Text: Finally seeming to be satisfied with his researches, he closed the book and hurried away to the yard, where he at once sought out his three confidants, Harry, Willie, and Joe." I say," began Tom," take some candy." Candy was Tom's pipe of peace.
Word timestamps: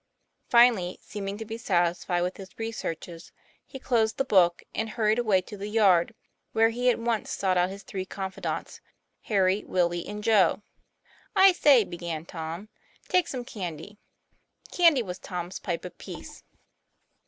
Finally 0.49 0.97
seeming 0.99 1.37
to 1.37 1.45
be 1.45 1.59
satisfied 1.59 2.21
with 2.21 2.37
his 2.37 2.57
researches, 2.57 3.31
he 3.67 3.77
closed 3.77 4.17
the 4.17 4.25
book 4.25 4.63
and 4.73 4.89
hurried 4.89 5.19
away 5.19 5.41
to 5.41 5.55
the 5.55 5.67
yard, 5.67 6.15
where 6.53 6.69
he 6.69 6.89
at 6.89 6.97
once 6.97 7.29
sought 7.29 7.55
out 7.55 7.69
his 7.69 7.83
three 7.83 8.03
confidants, 8.03 8.81
Harry, 9.25 9.63
Willie, 9.63 10.07
and 10.07 10.23
Joe." 10.23 10.63
I 11.45 11.51
say," 11.51 11.83
began 11.83 12.25
Tom," 12.25 12.67
take 13.09 13.27
some 13.27 13.45
candy." 13.45 13.99
Candy 14.71 15.03
was 15.03 15.19
Tom's 15.19 15.59
pipe 15.59 15.85
of 15.85 15.95
peace. 15.99 16.41